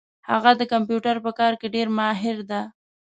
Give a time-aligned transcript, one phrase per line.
[0.29, 2.61] هغه د کمپیوټر په کار کي ډېر ماهر ده